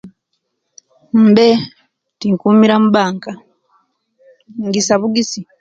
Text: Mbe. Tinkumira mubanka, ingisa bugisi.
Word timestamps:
Mbe. 1.27 1.47
Tinkumira 2.19 2.75
mubanka, 2.83 3.31
ingisa 4.63 4.93
bugisi. 5.01 5.39